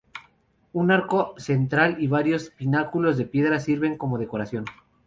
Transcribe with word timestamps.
Un 0.73 0.89
arco 0.89 1.35
central 1.37 1.97
y 2.01 2.07
varios 2.07 2.49
pináculos 2.49 3.19
de 3.19 3.25
piedra 3.27 3.59
sirven 3.59 3.99
como 3.99 4.17
decoración. 4.17 4.65